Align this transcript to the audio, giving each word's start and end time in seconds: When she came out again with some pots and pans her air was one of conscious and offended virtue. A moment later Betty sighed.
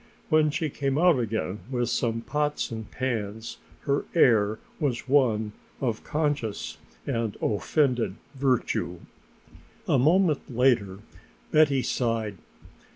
When 0.29 0.49
she 0.49 0.71
came 0.71 0.97
out 0.97 1.19
again 1.19 1.59
with 1.69 1.89
some 1.89 2.21
pots 2.21 2.71
and 2.71 2.89
pans 2.89 3.59
her 3.81 4.05
air 4.15 4.57
was 4.79 5.07
one 5.07 5.51
of 5.79 6.03
conscious 6.03 6.79
and 7.05 7.37
offended 7.39 8.15
virtue. 8.33 9.01
A 9.87 9.99
moment 9.99 10.39
later 10.55 11.01
Betty 11.51 11.83
sighed. 11.83 12.39